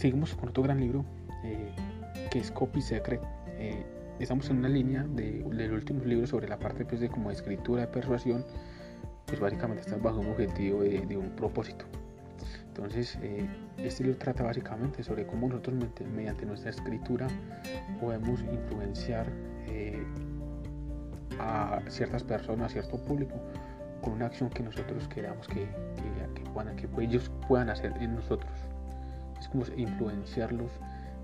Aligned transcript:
seguimos 0.00 0.34
con 0.34 0.48
otro 0.48 0.62
gran 0.62 0.80
libro 0.80 1.04
que 2.30 2.38
es 2.38 2.50
Copy 2.50 2.80
Secret. 2.80 3.20
estamos 4.18 4.48
en 4.48 4.58
una 4.58 4.68
línea 4.68 5.04
de, 5.04 5.42
del 5.42 5.72
último 5.72 6.02
libro 6.04 6.26
sobre 6.26 6.48
la 6.48 6.58
parte 6.58 6.86
pues, 6.86 7.02
de 7.02 7.08
como 7.08 7.30
escritura, 7.30 7.82
de 7.82 7.88
persuasión, 7.88 8.46
pues 9.26 9.38
básicamente 9.38 9.82
está 9.82 9.96
bajo 9.96 10.20
un 10.20 10.28
objetivo 10.28 10.82
de, 10.82 11.16
un 11.18 11.30
propósito. 11.36 11.84
Entonces, 12.68 13.18
este 13.76 14.04
libro 14.04 14.18
trata 14.18 14.42
básicamente 14.42 15.02
sobre 15.02 15.26
cómo 15.26 15.48
nosotros 15.48 15.76
mediante 16.14 16.46
nuestra 16.46 16.70
escritura 16.70 17.26
podemos 18.00 18.40
influenciar 18.40 19.26
a 21.38 21.80
ciertas 21.88 22.24
personas, 22.24 22.70
a 22.70 22.72
cierto 22.72 22.96
público, 23.04 23.34
con 24.00 24.14
una 24.14 24.26
acción 24.26 24.48
que 24.48 24.62
nosotros 24.62 25.06
queramos 25.08 25.46
que, 25.46 25.66
que, 26.34 27.04
ellos 27.04 27.30
puedan 27.46 27.68
hacer 27.68 27.92
en 28.00 28.14
nosotros. 28.14 28.50
Es 29.40 29.48
como 29.48 29.64
influenciarlos 29.76 30.70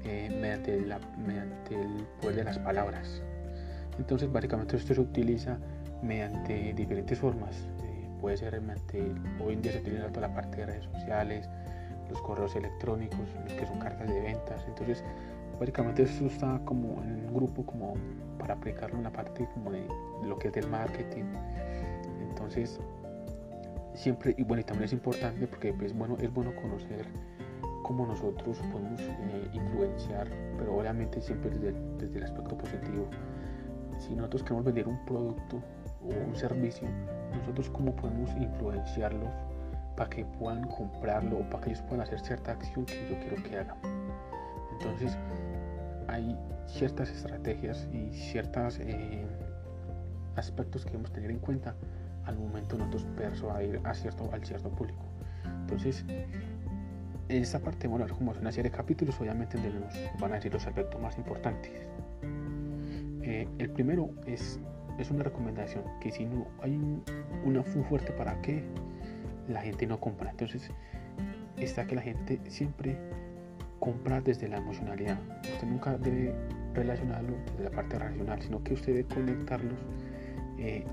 eh, 0.05 0.29
mediante, 0.41 0.85
mediante 1.25 1.75
el 1.75 2.07
poder 2.21 2.37
de 2.37 2.45
las 2.45 2.59
palabras. 2.59 3.23
Entonces, 3.99 4.31
básicamente 4.33 4.77
esto 4.77 4.95
se 4.95 5.01
utiliza 5.01 5.59
mediante 6.03 6.73
diferentes 6.75 7.19
formas. 7.19 7.57
Eh, 7.85 8.09
puede 8.21 8.37
ser 8.37 8.61
mediante, 8.61 9.13
hoy 9.45 9.55
en 9.55 9.63
día 9.63 9.73
se 9.73 9.79
utiliza 9.79 10.09
toda 10.09 10.29
la 10.29 10.35
parte 10.35 10.59
de 10.59 10.67
redes 10.67 10.85
sociales, 10.85 11.49
los 12.11 12.21
correos 12.23 12.57
electrónicos, 12.57 13.21
los 13.45 13.53
que 13.53 13.67
son 13.67 13.79
cartas 13.79 14.09
de 14.09 14.21
ventas. 14.21 14.65
Entonces, 14.67 15.05
básicamente 15.61 16.03
esto 16.03 16.27
está 16.27 16.61
como 16.65 17.03
en 17.03 17.27
un 17.27 17.35
grupo 17.35 17.65
como 17.65 17.95
para 18.39 18.55
aplicarlo 18.55 18.99
en 18.99 19.05
la 19.05 19.13
parte 19.13 19.49
como 19.55 19.73
de 19.73 19.87
lo 20.25 20.39
que 20.39 20.49
es 20.49 20.55
del 20.55 20.69
marketing 20.69 21.25
entonces, 22.37 22.79
siempre, 23.95 24.35
y 24.37 24.45
bueno, 24.45 24.61
y 24.61 24.65
también 24.65 24.85
es 24.85 24.93
importante 24.93 25.47
porque 25.47 25.73
pues, 25.73 25.97
bueno, 25.97 26.19
es 26.21 26.33
bueno 26.33 26.55
conocer 26.55 27.07
cómo 27.87 28.05
nosotros 28.05 28.59
podemos 28.73 29.01
eh, 29.01 29.49
influenciar, 29.53 30.29
pero 30.59 30.77
obviamente 30.77 31.21
siempre 31.21 31.51
desde, 31.51 32.19
el 32.19 32.25
aspecto 32.25 32.59
positivo. 32.59 33.07
Si 34.01 34.13
nosotros 34.13 34.43
queremos 34.43 34.65
vender 34.65 34.89
un 34.89 34.99
producto 35.07 35.63
o 36.03 36.29
un 36.29 36.35
servicio, 36.35 36.89
nosotros 37.39 37.71
cómo 37.71 37.95
podemos 37.95 38.29
influenciarlos 38.33 39.31
para 39.97 40.11
que 40.11 40.25
puedan 40.25 40.67
comprarlo 40.67 41.39
o 41.39 41.49
para 41.49 41.63
que 41.63 41.71
ellos 41.71 41.83
puedan 41.83 42.01
hacer 42.01 42.19
cierta 42.19 42.53
acción 42.53 42.87
que 42.87 43.09
yo 43.09 43.21
quiero 43.21 43.43
que 43.45 43.57
hagan. 43.57 43.77
Entonces, 44.73 45.17
hay 46.09 46.37
ciertas 46.67 47.09
estrategias 47.09 47.87
y 47.93 48.13
ciertos 48.13 48.81
eh, 48.81 49.25
aspectos 50.35 50.85
que 50.85 50.91
debemos 50.91 51.13
tener 51.13 51.31
en 51.31 51.39
cuenta 51.39 51.77
al 52.25 52.37
momento 52.37 52.77
nosotros 52.77 53.07
persuadir 53.17 53.81
a 53.85 53.95
cierto, 53.95 54.29
al 54.33 54.45
cierto 54.45 54.71
público. 54.71 55.05
Entonces, 55.61 56.05
en 57.29 57.43
esta 57.43 57.59
parte 57.59 57.89
bueno, 57.89 58.07
como 58.09 58.33
es 58.33 58.39
una 58.39 58.53
serie 58.53 58.71
de 58.71 58.77
capítulos, 58.77 59.21
obviamente 59.21 59.59
nos 59.59 60.21
van 60.21 60.33
a 60.33 60.35
decir 60.37 60.53
los 60.53 60.67
aspectos 60.67 61.01
más 61.01 61.17
importantes. 61.19 61.73
Eh, 63.23 63.49
el 63.59 63.71
primero 63.71 64.11
es, 64.27 64.61
es 64.99 65.11
una 65.11 65.25
recomendación, 65.25 65.83
que 66.01 66.13
si 66.13 66.25
no 66.27 66.47
hay 66.63 66.77
una 67.45 67.61
un 67.61 67.85
fuerte 67.85 68.13
para 68.13 68.41
que 68.43 68.63
la 69.49 69.61
gente 69.63 69.87
no 69.87 69.99
compra. 69.99 70.31
Entonces, 70.31 70.71
está 71.57 71.87
que 71.87 71.97
la 71.97 72.03
gente 72.03 72.41
siempre 72.49 72.97
compra 73.81 74.21
desde 74.21 74.49
la 74.49 74.59
emocionalidad. 74.59 75.19
Usted 75.55 75.67
nunca 75.67 75.97
debe 75.99 76.35
relacionarlo 76.75 77.37
desde 77.53 77.65
la 77.65 77.71
parte 77.71 77.99
racional, 77.99 78.41
sino 78.43 78.63
que 78.63 78.75
usted 78.75 78.95
debe 78.95 79.15
conectarlos 79.15 79.79
eh, 80.59 80.85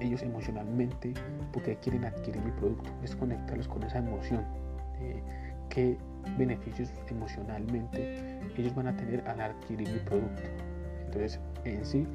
ellos 0.00 0.22
emocionalmente 0.22 1.14
porque 1.52 1.76
quieren 1.76 2.04
adquirir 2.04 2.42
mi 2.42 2.50
producto, 2.52 2.90
es 3.02 3.16
conectarlos 3.16 3.68
con 3.68 3.82
esa 3.82 3.98
emoción. 3.98 4.44
Eh, 5.00 5.22
qué 5.68 5.98
beneficios 6.38 6.90
emocionalmente 7.08 8.40
ellos 8.56 8.74
van 8.74 8.88
a 8.88 8.96
tener 8.96 9.26
al 9.28 9.40
adquirir 9.40 9.88
mi 9.88 9.98
producto. 10.00 10.42
Entonces, 11.04 11.40
en 11.64 11.84
sí, 11.84 12.06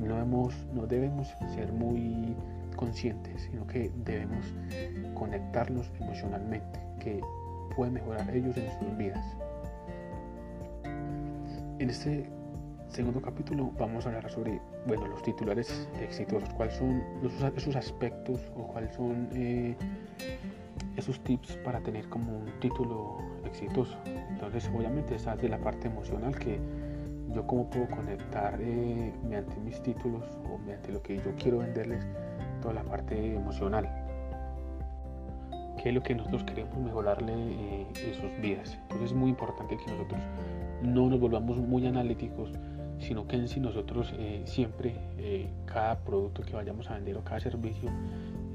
no 0.00 0.86
debemos, 0.86 1.34
ser 1.54 1.72
muy 1.72 2.34
conscientes, 2.76 3.42
sino 3.42 3.66
que 3.66 3.90
debemos 4.04 4.54
conectarlos 5.14 5.90
emocionalmente, 6.00 6.80
que 6.98 7.20
puede 7.76 7.90
mejorar 7.90 8.34
ellos 8.34 8.56
en 8.56 8.70
sus 8.78 8.96
vidas. 8.96 9.36
En 11.78 11.90
este 11.90 12.30
segundo 12.88 13.20
capítulo 13.22 13.70
vamos 13.78 14.04
a 14.04 14.08
hablar 14.08 14.30
sobre 14.30 14.60
bueno, 14.86 15.06
los 15.06 15.22
titulares 15.22 15.88
exitosos, 16.00 16.48
cuáles 16.54 16.74
son 16.74 17.02
esos 17.56 17.76
aspectos 17.76 18.40
o 18.56 18.66
cuáles 18.66 18.94
son 18.94 19.28
eh, 19.32 19.76
esos 20.96 21.20
tips 21.20 21.56
para 21.64 21.80
tener 21.80 22.08
como 22.08 22.38
un 22.38 22.60
título 22.60 23.18
exitoso. 23.44 23.96
Entonces 24.06 24.70
obviamente 24.74 25.14
esa 25.14 25.34
es 25.34 25.42
de 25.42 25.48
la 25.48 25.58
parte 25.58 25.88
emocional 25.88 26.36
que 26.36 26.58
yo 27.34 27.46
como 27.46 27.70
puedo 27.70 27.88
conectar 27.88 28.58
eh, 28.60 29.12
mediante 29.22 29.56
mis 29.60 29.80
títulos 29.82 30.24
o 30.52 30.58
mediante 30.58 30.92
lo 30.92 31.02
que 31.02 31.16
yo 31.16 31.34
quiero 31.38 31.58
venderles 31.58 32.04
toda 32.60 32.74
la 32.74 32.82
parte 32.82 33.34
emocional 33.36 33.88
que 35.80 35.88
es 35.88 35.94
lo 35.94 36.02
que 36.02 36.14
nosotros 36.14 36.44
queremos 36.44 36.76
mejorarle 36.76 37.32
eh, 37.32 37.86
en 38.04 38.14
sus 38.14 38.42
vidas. 38.42 38.76
Entonces 38.82 39.12
es 39.12 39.16
muy 39.16 39.30
importante 39.30 39.76
que 39.76 39.90
nosotros 39.90 40.20
no 40.82 41.08
nos 41.08 41.20
volvamos 41.20 41.56
muy 41.56 41.86
analíticos 41.86 42.52
sino 43.00 43.26
que 43.26 43.36
en 43.36 43.48
sí 43.48 43.60
nosotros 43.60 44.12
eh, 44.18 44.42
siempre, 44.44 44.94
eh, 45.18 45.48
cada 45.64 45.98
producto 45.98 46.42
que 46.42 46.52
vayamos 46.52 46.90
a 46.90 46.94
vender 46.94 47.16
o 47.16 47.24
cada 47.24 47.40
servicio, 47.40 47.90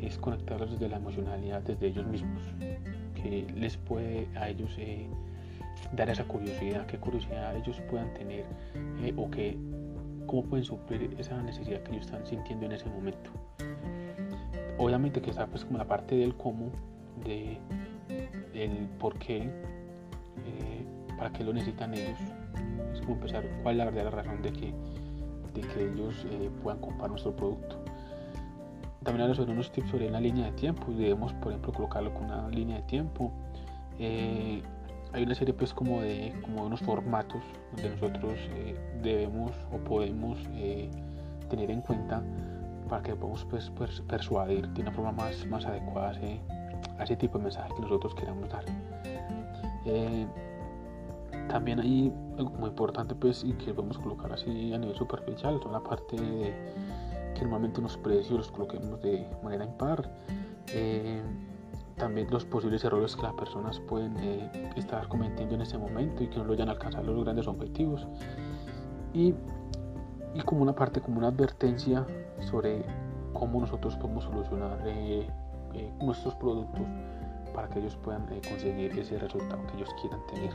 es 0.08 0.18
conectarlos 0.18 0.72
desde 0.72 0.90
la 0.90 0.98
emocionalidad, 0.98 1.62
desde 1.62 1.88
ellos 1.88 2.06
mismos, 2.08 2.42
que 3.16 3.48
les 3.56 3.78
puede 3.78 4.28
a 4.36 4.50
ellos 4.50 4.72
eh, 4.78 5.08
dar 5.94 6.10
esa 6.10 6.24
curiosidad, 6.26 6.86
qué 6.86 6.98
curiosidad 6.98 7.56
ellos 7.56 7.82
puedan 7.90 8.14
tener 8.14 8.46
o 9.16 9.30
que 9.30 9.58
cómo 10.26 10.44
pueden 10.44 10.66
suplir 10.66 11.16
esa 11.18 11.42
necesidad 11.42 11.82
que 11.84 11.92
ellos 11.92 12.06
están 12.06 12.26
sintiendo 12.26 12.66
en 12.66 12.74
ese 12.74 12.86
momento. 12.86 13.30
Obviamente 14.78 15.22
que 15.22 15.30
está 15.30 15.48
pues 15.48 15.64
como 15.64 15.78
la 15.78 15.86
parte 15.86 16.16
del 16.16 16.36
cómo, 16.36 16.72
de 17.24 17.58
el 18.54 18.88
por 19.00 19.18
qué, 19.18 19.50
para 21.18 21.32
qué 21.32 21.44
lo 21.44 21.54
necesitan 21.54 21.94
ellos, 21.94 22.20
es 22.94 23.02
como 23.02 23.14
empezar 23.14 23.44
cuál 23.64 23.76
es 23.76 23.78
la 23.78 23.86
verdadera 23.86 24.10
razón 24.12 24.42
de 24.42 24.52
que, 24.52 24.74
de 25.54 25.62
que 25.62 25.92
ellos 25.92 26.26
eh, 26.30 26.50
puedan 26.62 26.80
comprar 26.80 27.10
nuestro 27.10 27.36
producto. 27.36 27.84
También 29.06 29.22
habla 29.22 29.36
sobre 29.36 29.52
unos 29.52 29.72
tips 29.72 29.92
sobre 29.92 30.08
una 30.08 30.20
línea 30.20 30.48
de 30.48 30.52
tiempo. 30.54 30.92
Debemos, 30.92 31.32
por 31.34 31.52
ejemplo, 31.52 31.72
colocarlo 31.72 32.12
con 32.14 32.26
una 32.26 32.50
línea 32.50 32.78
de 32.78 32.84
tiempo. 32.84 33.32
Eh, 34.00 34.64
hay 35.14 35.24
una 35.24 35.36
serie 35.36 35.54
pues 35.54 35.74
como 35.74 36.02
de 36.02 36.34
como 36.42 36.66
unos 36.66 36.82
formatos 36.82 37.42
donde 37.72 37.92
nosotros 37.92 38.34
eh, 38.50 38.76
debemos 39.02 39.52
o 39.72 39.78
podemos 39.78 40.40
tener 41.50 41.72
en 41.72 41.82
cuenta 41.82 42.22
para 42.90 43.04
que 43.04 43.16
podamos 43.16 43.46
pues, 43.46 43.72
persuadir 44.08 44.68
de 44.70 44.82
una 44.82 44.92
forma 44.92 45.12
más, 45.12 45.46
más 45.46 45.66
adecuada 45.66 46.10
a 46.98 47.04
ese, 47.04 47.16
tipo 47.16 47.38
de 47.38 47.46
mensaje 47.46 47.70
que 47.76 47.82
nosotros 47.82 48.16
queramos 48.16 48.50
dar. 48.50 48.66
También 51.48 51.80
hay 51.80 52.12
algo 52.38 52.50
muy 52.52 52.70
importante 52.70 53.16
pues 53.16 53.44
y 53.44 53.54
que 53.54 53.74
podemos 53.74 53.98
colocar 54.00 54.34
así 54.34 54.74
a 54.74 54.78
nivel 54.78 54.96
superficial, 54.96 55.60
son 55.62 55.72
la 55.72 55.80
parte 55.80 56.18
de 56.18 56.54
que 57.35 57.41
normalmente 57.41 57.79
unos 57.79 57.97
precios 57.97 58.31
los 58.31 58.51
coloquemos 58.51 59.00
de 59.01 59.29
manera 59.44 59.66
impar. 59.66 60.09
Eh, 60.73 61.22
también 61.97 62.28
los 62.29 62.44
posibles 62.44 62.84
errores 62.84 63.16
que 63.16 63.22
las 63.22 63.34
personas 63.34 63.79
pueden 63.79 64.18
eh, 64.18 64.72
estar 64.75 65.07
cometiendo 65.07 65.56
en 65.56 65.62
ese 65.62 65.78
momento 65.78 66.24
y 66.24 66.28
que 66.28 66.38
no 66.38 66.45
lo 66.45 66.50
vayan 66.51 66.69
a 66.69 66.72
alcanzar 66.74 67.06
los 67.06 67.24
grandes 67.24 67.47
objetivos. 67.47 68.07
Y, 69.13 69.34
y, 70.34 70.41
como 70.41 70.63
una 70.63 70.75
parte, 70.75 71.00
como 71.00 71.19
una 71.19 71.28
advertencia 71.28 72.06
sobre 72.41 72.84
cómo 73.34 73.62
nosotros 73.62 73.95
podemos 73.95 74.25
solucionar 74.25 74.79
eh, 74.85 75.29
nuestros 76.01 76.35
productos 76.35 76.81
para 77.54 77.69
que 77.69 77.80
ellos 77.80 77.95
puedan 77.98 78.25
conseguir 78.25 78.98
ese 78.98 79.18
resultado 79.18 79.65
que 79.68 79.77
ellos 79.77 79.89
quieran 80.01 80.19
tener. 80.27 80.51